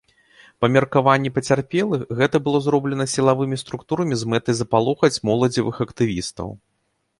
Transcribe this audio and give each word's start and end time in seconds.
Па 0.63 0.69
меркаванні 0.75 1.31
пацярпелых, 1.35 2.01
гэта 2.21 2.41
было 2.47 2.61
зроблена 2.69 3.07
сілавымі 3.17 3.61
структурамі 3.65 4.13
з 4.23 4.33
мэтай 4.35 4.55
запалохаць 4.63 5.13
моладзевых 5.31 5.75
актывістаў. 5.89 6.49